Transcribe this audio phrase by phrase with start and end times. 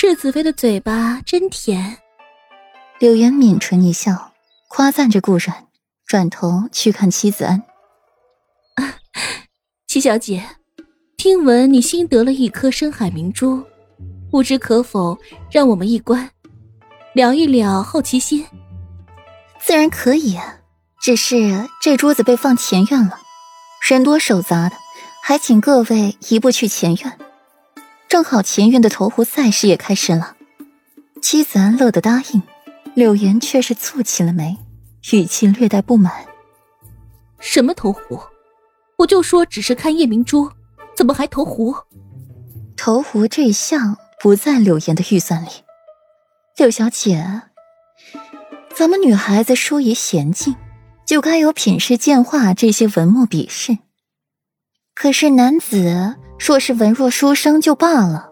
[0.00, 1.98] 世子妃的嘴巴真甜。
[3.00, 4.30] 柳岩抿唇一笑，
[4.68, 5.66] 夸赞着顾然，
[6.06, 7.60] 转头去看妻子安。
[9.88, 10.44] 七小姐，
[11.16, 13.64] 听闻你新得了一颗深海明珠，
[14.30, 15.18] 不知可否
[15.50, 16.30] 让我们一观，
[17.12, 18.46] 聊一聊好奇心？
[19.60, 20.38] 自然可以，
[21.00, 23.18] 只是这珠子被放前院了，
[23.90, 24.76] 人多手杂的，
[25.24, 27.18] 还请各位移步去前院。
[28.08, 30.36] 正好前院的投壶赛事也开始了。
[31.20, 32.42] 妻子安乐的答应，
[32.94, 34.56] 柳岩却是蹙起了眉，
[35.12, 36.12] 语气略带不满
[37.38, 38.18] ：“什么投壶？
[38.96, 40.50] 我就说只是看夜明珠，
[40.96, 41.74] 怎么还投壶？
[42.76, 45.48] 投壶这项不在柳岩的预算里。
[46.56, 47.42] 柳小姐，
[48.74, 50.56] 咱们女孩子淑仪娴静，
[51.04, 53.76] 就该有品诗鉴画这些文墨笔试。
[54.98, 58.30] 可是男子……”若是文弱书生就罢了，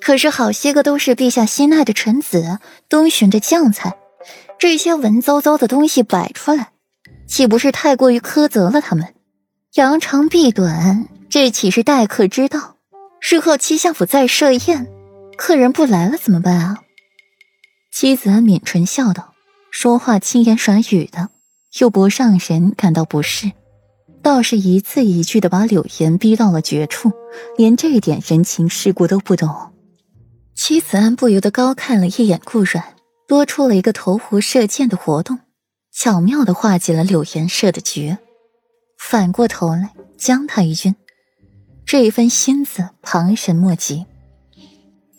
[0.00, 3.96] 可是好些个都是陛下心爱的臣子，东巡的将才，
[4.60, 6.70] 这些文绉绉的东西摆出来，
[7.26, 9.12] 岂不是太过于苛责了他们？
[9.74, 12.76] 扬长避短，这岂是待客之道？
[13.20, 14.86] 日后七相府再设宴，
[15.36, 16.78] 客人不来了怎么办啊？
[17.92, 19.34] 妻子抿唇笑道，
[19.72, 21.30] 说话轻言软语的，
[21.80, 23.50] 又不让人感到不适。
[24.24, 27.12] 倒是一字一句的把柳岩逼到了绝处，
[27.58, 29.54] 连这点人情世故都不懂。
[30.54, 32.82] 妻子安不由得高看了一眼顾阮，
[33.28, 35.40] 多出了一个投壶射箭的活动，
[35.92, 38.16] 巧妙的化解了柳岩设的局，
[38.98, 40.96] 反过头来将他一军。
[41.84, 44.06] 这一份心思旁人莫及。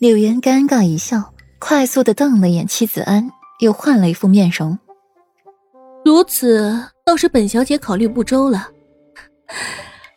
[0.00, 4.76] 柳岩尴尬一笑，快速的瞪了眼妻子安，又换了一副面容。
[6.04, 8.70] 如此，倒是本小姐考虑不周了。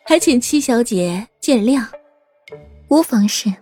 [0.04, 1.86] 还请七小姐见谅，
[2.88, 3.52] 无妨事，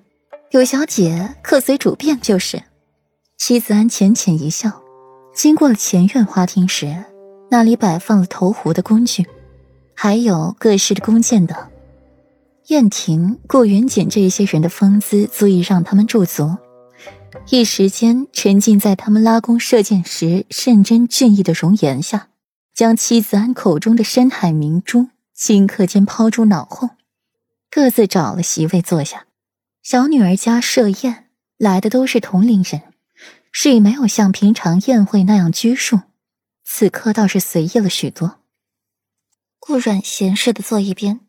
[0.51, 2.63] 有小姐客随主便就是。
[3.37, 4.83] 妻子安浅浅一笑，
[5.35, 7.05] 经过了前院花厅时，
[7.51, 9.27] 那里摆放了投壶的工具，
[9.95, 11.57] 还有各式的弓箭等。
[12.67, 16.57] 燕婷、顾云锦这些人的风姿足以让他们驻足，
[17.51, 22.29] 一时间沉浸在他们拉弓射箭时认真俊逸的容颜下，
[22.75, 25.07] 将妻子安口中的深海明珠。
[25.39, 26.91] 顷刻间抛诸脑后，
[27.71, 29.27] 各自找了席位坐下。
[29.83, 32.93] 小女儿家设宴来的都是同龄人，
[33.53, 36.01] 是以没有像平常宴会那样拘束，
[36.65, 38.41] 此刻倒是随意了许多。
[39.61, 41.21] 顾阮闲适的坐一边，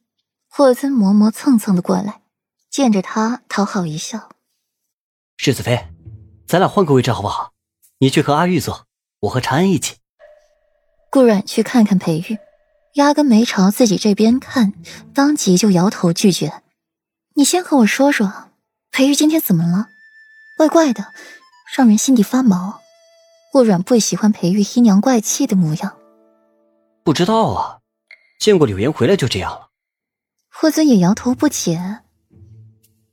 [0.48, 2.22] 霍尊磨磨蹭蹭的过来，
[2.72, 4.30] 见着他讨好一笑
[5.38, 5.88] ：“世子妃，
[6.48, 7.54] 咱俩换个位置好不好？
[8.00, 8.88] 你去和阿玉坐，
[9.20, 9.98] 我和长安一起。”
[11.12, 12.38] 顾阮去看看裴玉。
[12.96, 14.74] 压根没朝自己这边看，
[15.14, 16.64] 当即就摇头拒绝。
[17.36, 18.50] 你先和我说说，
[18.92, 19.88] 裴玉今天怎么了？
[20.58, 21.14] 怪怪的，
[21.76, 22.82] 让人心底发毛。
[23.52, 25.98] 顾阮不喜欢裴玉阴阳怪气的模样。
[27.04, 27.80] 不知道啊，
[28.40, 29.70] 见过柳岩回来就这样了。
[30.50, 32.02] 霍尊也摇头不解。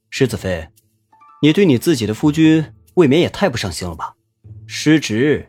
[0.09, 0.69] 世子妃，
[1.41, 4.15] 你对你自己的夫君未免也太不上心了吧？
[4.67, 5.47] 失职。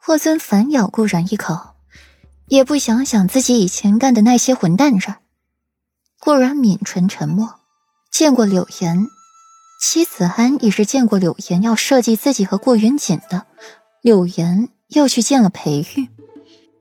[0.00, 1.75] 霍尊反咬顾阮一口。
[2.48, 5.16] 也不想想自己以前干的那些混蛋事儿。
[6.20, 7.60] 顾然抿唇沉默。
[8.10, 9.06] 见过柳岩，
[9.82, 13.46] 妻子安也是见过柳岩要设计自己和顾云锦的。
[14.00, 16.08] 柳岩又去见了裴玉。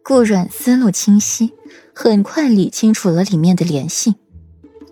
[0.01, 1.53] 顾阮思路清晰，
[1.93, 4.15] 很快理清楚了里面的联系。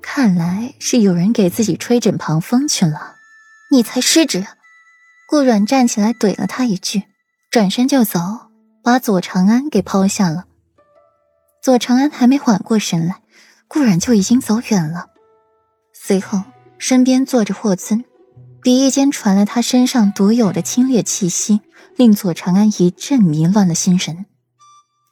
[0.01, 3.16] 看来是有人给自己吹枕旁风去了。
[3.72, 4.45] 你才失职！
[5.29, 7.03] 顾阮站起来怼了他一句，
[7.50, 8.19] 转身就走，
[8.84, 10.45] 把左长安给抛下了。
[11.63, 13.22] 左长安还没缓过神来，
[13.69, 15.12] 顾然就已经走远了。
[15.94, 16.44] 随后，
[16.78, 18.03] 身边坐着霍尊，
[18.62, 21.62] 鼻翼间传来他身上独有的清冽气息，
[21.96, 24.25] 令左长安一阵迷乱的心神。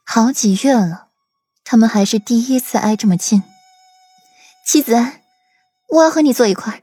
[0.04, 1.08] 好几月了，
[1.64, 3.42] 他们还是第一次挨这么近。
[4.66, 5.22] 妻子安，
[5.88, 6.82] 我要和你坐一块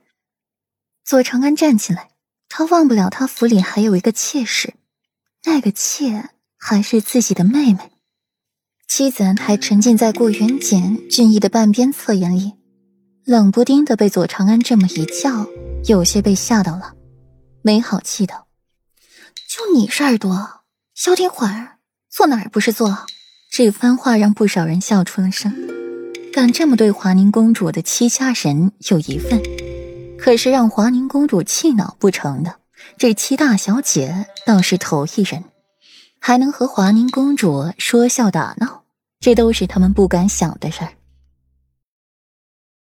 [1.06, 2.10] 左长安站起来，
[2.48, 4.74] 他忘不了他府里还有一个妾室，
[5.44, 7.92] 那个妾还是自己的妹妹。
[8.90, 12.54] 妻子还沉浸在顾云锦俊逸的半边侧颜里，
[13.24, 15.46] 冷不丁的被左长安这么一叫，
[15.86, 16.94] 有些被吓到了，
[17.62, 18.48] 没好气道
[19.48, 20.64] ：“就你事儿多，
[20.96, 21.78] 消停会儿，
[22.10, 23.06] 坐哪儿不是坐？”
[23.54, 25.54] 这番话让不少人笑出了声。
[26.34, 29.42] 敢这么对华宁公主的戚家人有疑问，
[30.18, 32.56] 可是让华宁公主气恼不成的，
[32.98, 35.44] 这戚大小姐倒是头一人。
[36.22, 38.79] 还能和华宁公主说笑打闹，
[39.20, 40.99] 这都是他们不敢想的事儿。